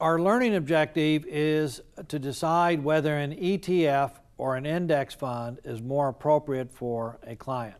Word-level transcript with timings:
Our 0.00 0.18
learning 0.18 0.54
objective 0.54 1.26
is 1.26 1.82
to 2.08 2.18
decide 2.18 2.82
whether 2.82 3.18
an 3.18 3.36
ETF 3.36 4.12
or 4.38 4.56
an 4.56 4.64
index 4.64 5.12
fund 5.12 5.60
is 5.62 5.82
more 5.82 6.08
appropriate 6.08 6.72
for 6.72 7.18
a 7.26 7.36
client. 7.36 7.76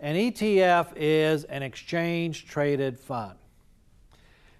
An 0.00 0.16
ETF 0.16 0.92
is 0.96 1.44
an 1.44 1.62
exchange 1.62 2.46
traded 2.46 2.98
fund. 2.98 3.38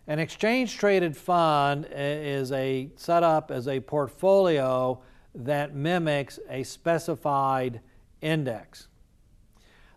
An 0.06 0.20
exchange 0.20 0.76
traded 0.76 1.16
fund 1.16 1.88
is 1.90 2.52
a 2.52 2.90
set 2.94 3.24
up 3.24 3.50
as 3.50 3.66
a 3.66 3.80
portfolio 3.80 5.02
that 5.34 5.74
mimics 5.74 6.38
a 6.48 6.62
specified 6.62 7.80
index. 8.20 8.86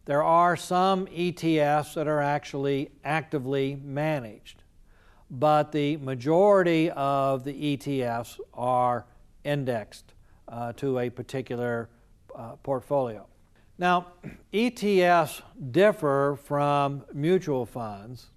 There 0.06 0.24
are 0.24 0.56
some 0.56 1.06
ETFs 1.06 1.94
that 1.94 2.08
are 2.08 2.22
actually 2.22 2.90
actively 3.04 3.80
managed, 3.84 4.64
but 5.30 5.72
the 5.72 5.98
majority 5.98 6.90
of 6.92 7.44
the 7.44 7.78
ETFs 7.78 8.40
are 8.54 9.06
indexed 9.44 10.14
uh, 10.48 10.74
to 10.74 11.00
a 11.00 11.10
particular 11.10 11.90
uh, 12.36 12.56
portfolio. 12.64 13.26
Now, 13.78 14.08
ETFs 14.54 15.42
differ 15.72 16.38
from 16.44 17.04
mutual 17.14 17.66
funds 17.66 18.28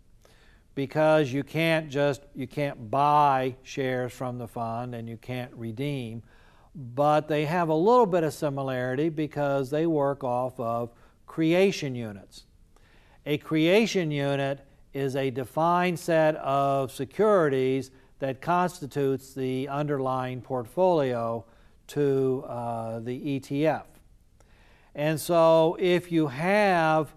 because 0.75 1.33
you 1.33 1.43
can't 1.43 1.91
just 1.91 2.23
you 2.35 2.47
can't 2.47 2.91
buy 2.91 3.57
shares 3.63 4.13
from 4.13 4.39
the 4.39 4.49
fund 4.49 4.95
and 4.95 5.09
you 5.09 5.17
can't 5.17 5.53
redeem 5.55 6.23
but 6.75 7.29
they 7.29 7.45
have 7.47 7.69
a 7.69 7.75
little 7.75 8.07
bit 8.07 8.23
of 8.23 8.33
similarity 8.33 9.09
because 9.09 9.71
they 9.71 9.87
work 9.87 10.23
off 10.23 10.59
of 10.61 10.91
creation 11.27 11.95
units. 11.95 12.45
A 13.27 13.39
creation 13.39 14.11
unit 14.11 14.61
is 14.93 15.17
a 15.17 15.31
defined 15.31 15.99
set 15.99 16.37
of 16.37 16.91
securities 16.91 17.91
that 18.19 18.41
constitutes 18.41 19.35
the 19.35 19.69
underlying 19.69 20.41
portfolio 20.41 21.45
to 21.87 22.45
uh, 22.47 23.01
the 23.01 23.41
ETF. 23.41 23.85
And 24.95 25.21
so 25.21 25.77
if 25.81 26.13
you 26.13 26.27
have 26.27 27.15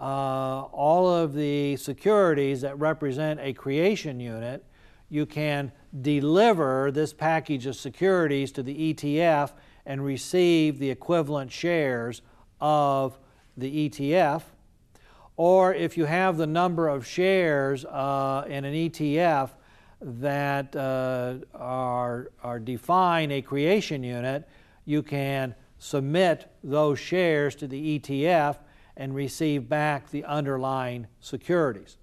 uh, 0.00 0.62
all 0.62 1.08
of 1.08 1.34
the 1.34 1.76
securities 1.76 2.60
that 2.60 2.78
represent 2.78 3.40
a 3.40 3.52
creation 3.52 4.20
unit, 4.20 4.64
you 5.08 5.26
can 5.26 5.72
deliver 6.02 6.90
this 6.90 7.12
package 7.12 7.66
of 7.66 7.76
securities 7.76 8.52
to 8.52 8.62
the 8.62 8.92
ETF 8.92 9.52
and 9.84 10.04
receive 10.04 10.78
the 10.78 10.90
equivalent 10.90 11.52
shares 11.52 12.22
of 12.60 13.18
the 13.56 13.88
ETF, 13.88 14.42
or 15.36 15.74
if 15.74 15.96
you 15.96 16.04
have 16.06 16.36
the 16.36 16.46
number 16.46 16.88
of 16.88 17.06
shares 17.06 17.84
uh, 17.84 18.44
in 18.48 18.64
an 18.64 18.74
ETF 18.74 19.50
that 20.00 20.74
uh, 20.74 21.34
are, 21.54 22.30
are 22.42 22.58
define 22.58 23.30
a 23.30 23.42
creation 23.42 24.02
unit, 24.02 24.48
you 24.84 25.02
can 25.02 25.54
submit 25.78 26.50
those 26.64 26.98
shares 26.98 27.54
to 27.56 27.66
the 27.66 27.98
ETF 27.98 28.58
and 28.96 29.14
receive 29.14 29.68
back 29.68 30.10
the 30.10 30.24
underlying 30.24 31.06
securities. 31.20 31.98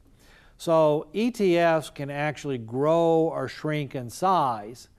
So 0.57 1.07
ETFs 1.13 1.93
can 1.93 2.11
actually 2.11 2.59
grow 2.59 3.29
or 3.33 3.47
shrink 3.47 3.95
in 3.95 4.09
size 4.09 4.89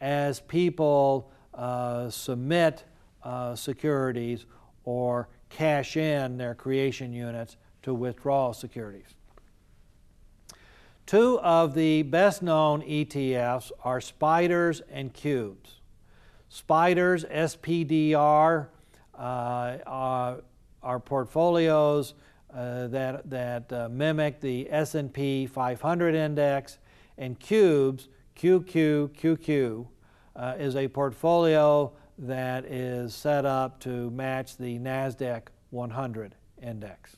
as 0.00 0.40
people 0.40 1.32
uh, 1.52 2.08
submit 2.08 2.84
uh, 3.22 3.54
securities 3.56 4.46
or 4.84 5.28
cash 5.48 5.96
in 5.96 6.38
their 6.38 6.54
creation 6.54 7.12
units 7.12 7.56
to 7.82 7.94
withdrawal 7.94 8.52
securities. 8.52 9.14
Two 11.06 11.40
of 11.40 11.74
the 11.74 12.02
best 12.02 12.40
known 12.40 12.82
ETFs 12.82 13.72
are 13.82 14.00
spiders 14.00 14.80
and 14.90 15.12
cubes. 15.12 15.80
Spiders, 16.48 17.24
SPDR, 17.24 18.68
uh, 19.18 19.78
are, 19.86 20.40
are, 20.82 21.00
portfolios 21.00 22.14
uh, 22.54 22.86
that, 22.88 23.28
that 23.28 23.72
uh, 23.72 23.88
mimic 23.90 24.40
the 24.40 24.70
S&P 24.70 25.46
500 25.46 26.14
index, 26.14 26.78
and 27.18 27.38
cubes, 27.38 28.08
QQQQ, 28.36 29.86
uh, 30.36 30.54
is 30.58 30.76
a 30.76 30.88
portfolio 30.88 31.92
that 32.18 32.64
is 32.64 33.14
set 33.14 33.44
up 33.44 33.80
to 33.80 34.10
match 34.10 34.56
the 34.56 34.78
NASDAQ 34.78 35.42
100 35.70 36.34
index. 36.62 37.16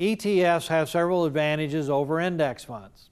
ETFs 0.00 0.66
have 0.68 0.88
several 0.88 1.24
advantages 1.24 1.88
over 1.88 2.18
index 2.18 2.64
funds. 2.64 3.10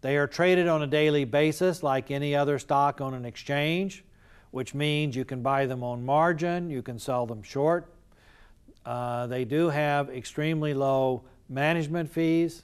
They 0.00 0.16
are 0.16 0.26
traded 0.26 0.68
on 0.68 0.82
a 0.82 0.86
daily 0.86 1.24
basis 1.24 1.82
like 1.82 2.10
any 2.10 2.36
other 2.36 2.58
stock 2.58 3.00
on 3.00 3.14
an 3.14 3.24
exchange, 3.24 4.04
which 4.52 4.74
means 4.74 5.16
you 5.16 5.24
can 5.24 5.42
buy 5.42 5.66
them 5.66 5.82
on 5.82 6.04
margin, 6.04 6.70
you 6.70 6.82
can 6.82 6.98
sell 6.98 7.26
them 7.26 7.42
short. 7.42 7.92
Uh, 8.86 9.26
they 9.26 9.44
do 9.44 9.70
have 9.70 10.10
extremely 10.10 10.72
low 10.72 11.24
management 11.48 12.10
fees. 12.10 12.62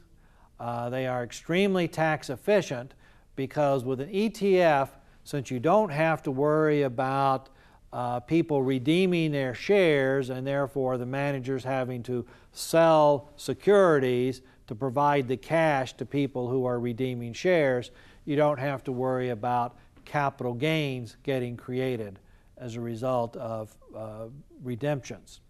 Uh, 0.61 0.91
they 0.91 1.07
are 1.07 1.25
extremely 1.25 1.89
tax 1.89 2.31
efficient 2.31 2.95
because 3.35 3.85
with 3.85 4.01
an 4.01 4.13
ETF, 4.13 4.91
since 5.25 5.51
you 5.51 5.59
don't 5.59 5.91
have 5.91 6.23
to 6.23 6.31
worry 6.31 6.83
about 6.83 7.49
uh, 7.93 8.21
people 8.21 8.63
redeeming 8.63 9.33
their 9.33 9.55
shares 9.55 10.31
and 10.31 10.47
therefore 10.47 10.97
the 10.99 11.07
managers 11.07 11.65
having 11.65 12.03
to 12.05 12.25
sell 12.53 13.31
securities 13.37 14.43
to 14.67 14.75
provide 14.75 15.27
the 15.27 15.37
cash 15.37 15.93
to 15.95 16.07
people 16.07 16.49
who 16.49 16.65
are 16.65 16.79
redeeming 16.79 17.33
shares, 17.33 17.91
you 18.25 18.37
don't 18.37 18.59
have 18.59 18.85
to 18.85 18.93
worry 18.93 19.31
about 19.31 19.77
capital 20.05 20.55
gains 20.55 21.17
getting 21.23 21.57
created 21.57 22.19
as 22.57 22.77
a 22.77 22.81
result 22.81 23.37
of 23.37 23.77
uh, 23.97 24.27
redemptions. 24.63 25.41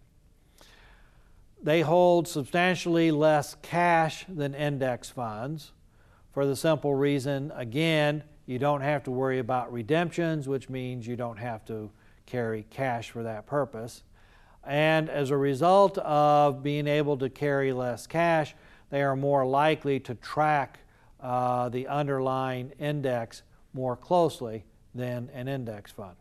They 1.61 1.81
hold 1.81 2.27
substantially 2.27 3.11
less 3.11 3.55
cash 3.61 4.25
than 4.27 4.55
index 4.55 5.09
funds 5.09 5.73
for 6.31 6.45
the 6.45 6.55
simple 6.55 6.95
reason, 6.95 7.51
again, 7.55 8.23
you 8.45 8.57
don't 8.57 8.81
have 8.81 9.03
to 9.03 9.11
worry 9.11 9.39
about 9.39 9.71
redemptions, 9.71 10.47
which 10.47 10.69
means 10.69 11.05
you 11.05 11.15
don't 11.15 11.37
have 11.37 11.65
to 11.65 11.91
carry 12.25 12.65
cash 12.69 13.11
for 13.11 13.23
that 13.23 13.45
purpose. 13.45 14.03
And 14.63 15.09
as 15.09 15.31
a 15.31 15.37
result 15.37 15.97
of 15.99 16.61
being 16.61 16.87
able 16.87 17.17
to 17.17 17.29
carry 17.29 17.73
less 17.73 18.05
cash, 18.07 18.55
they 18.89 19.01
are 19.01 19.15
more 19.15 19.45
likely 19.45 19.99
to 20.01 20.15
track 20.15 20.79
uh, 21.19 21.69
the 21.69 21.87
underlying 21.87 22.71
index 22.79 23.43
more 23.73 23.95
closely 23.95 24.65
than 24.93 25.29
an 25.33 25.47
index 25.47 25.91
fund. 25.91 26.15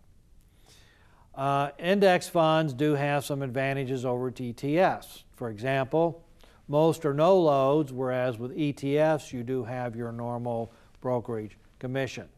Uh, 1.34 1.70
index 1.78 2.28
funds 2.28 2.72
do 2.72 2.94
have 2.94 3.24
some 3.24 3.42
advantages 3.42 4.04
over 4.04 4.30
ETFs. 4.30 5.22
For 5.34 5.50
example, 5.50 6.24
most 6.68 7.04
or 7.04 7.14
no 7.14 7.38
loads, 7.38 7.92
whereas 7.92 8.38
with 8.38 8.56
ETFs 8.56 9.32
you 9.32 9.42
do 9.42 9.64
have 9.64 9.96
your 9.96 10.12
normal 10.12 10.72
brokerage 11.00 11.56
commission. 11.78 12.28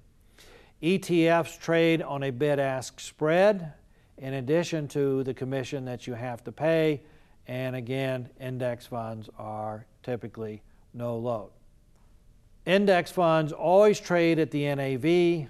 ETFs 0.82 1.60
trade 1.60 2.02
on 2.02 2.24
a 2.24 2.30
bid 2.30 2.58
ask 2.58 2.98
spread 2.98 3.72
in 4.18 4.34
addition 4.34 4.88
to 4.88 5.22
the 5.22 5.32
commission 5.32 5.84
that 5.84 6.06
you 6.06 6.14
have 6.14 6.42
to 6.44 6.52
pay. 6.52 7.02
And 7.46 7.76
again, 7.76 8.28
index 8.40 8.86
funds 8.86 9.28
are 9.38 9.86
typically 10.02 10.62
no 10.92 11.16
load. 11.16 11.50
Index 12.66 13.10
funds 13.10 13.52
always 13.52 14.00
trade 14.00 14.38
at 14.38 14.50
the 14.50 14.74
NAV. 14.74 15.48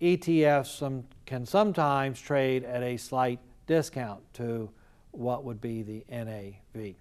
ETFs 0.00 0.78
some, 0.78 1.04
can 1.26 1.44
sometimes 1.44 2.20
trade 2.20 2.64
at 2.64 2.82
a 2.82 2.96
slight 2.96 3.40
discount 3.66 4.20
to 4.34 4.70
what 5.10 5.44
would 5.44 5.60
be 5.60 5.82
the 5.82 6.04
NAV. 6.08 6.94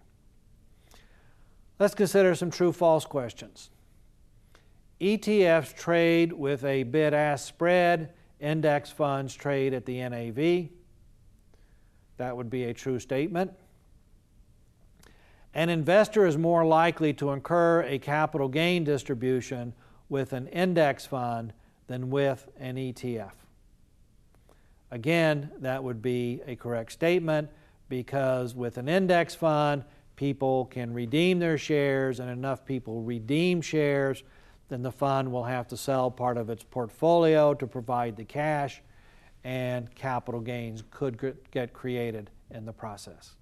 Let's 1.80 1.94
consider 1.94 2.34
some 2.34 2.50
true 2.50 2.72
false 2.72 3.06
questions. 3.06 3.70
ETFs 5.00 5.76
trade 5.76 6.34
with 6.34 6.64
a 6.64 6.84
bid 6.84 7.14
ask 7.14 7.48
spread, 7.48 8.14
index 8.40 8.90
funds 8.90 9.36
trade 9.36 9.74
at 9.74 9.86
the 9.86 10.00
NAV. 10.00 10.70
That 12.18 12.36
would 12.36 12.50
be 12.50 12.66
a 12.66 12.74
true 12.74 13.00
statement. 13.00 13.52
An 15.54 15.70
investor 15.70 16.26
is 16.26 16.38
more 16.38 16.66
likely 16.66 17.14
to 17.14 17.32
incur 17.32 17.84
a 17.84 18.00
capital 18.00 18.48
gain 18.48 18.84
distribution 18.84 19.74
with 20.10 20.34
an 20.34 20.48
index 20.48 21.06
fund 21.06 21.54
than 21.88 22.10
with 22.10 22.48
an 22.60 22.76
ETF. 22.76 23.34
Again, 24.90 25.52
that 25.60 25.84
would 25.84 26.02
be 26.02 26.42
a 26.48 26.56
correct 26.56 26.92
statement 26.92 27.50
because 27.90 28.56
with 28.56 28.78
an 28.78 28.90
index 28.90 29.36
fund, 29.36 29.84
people 30.16 30.66
can 30.66 30.94
redeem 30.94 31.40
their 31.40 31.58
shares, 31.58 32.20
and 32.20 32.30
enough 32.30 32.66
people 32.66 33.02
redeem 33.02 33.62
shares 33.62 34.24
then 34.70 34.82
the 34.82 34.92
fund 34.92 35.32
will 35.32 35.46
have 35.46 35.68
to 35.68 35.78
sell 35.78 36.12
part 36.12 36.38
of 36.38 36.50
its 36.50 36.64
portfolio 36.64 37.54
to 37.54 37.68
provide 37.68 38.16
the 38.16 38.26
cash, 38.26 38.82
and 39.44 39.94
capital 39.96 40.42
gains 40.42 40.84
could 40.92 41.36
get 41.52 41.74
created 41.74 42.30
in 42.52 42.66
the 42.66 42.74
process. 42.74 43.36